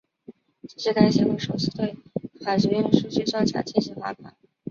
[0.67, 1.95] 这是该协会首次对
[2.43, 4.33] 法学院数据造假进行罚款。